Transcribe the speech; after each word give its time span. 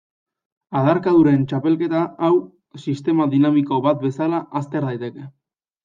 Adarkaduren 0.79 1.43
txapelketa 1.51 2.01
hau 2.29 2.31
sistema 2.87 3.31
dinamiko 3.37 3.83
bat 3.89 4.05
bezala 4.09 4.45
azter 4.63 4.93
daiteke. 4.93 5.33